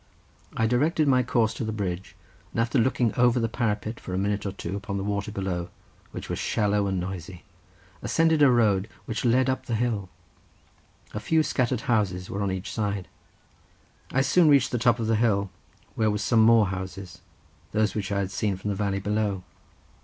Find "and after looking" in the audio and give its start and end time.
2.51-3.13